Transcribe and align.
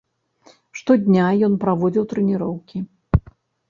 Штодня 0.79 1.27
ён 1.51 1.61
праводзіў 1.67 2.11
трэніроўкі. 2.17 2.87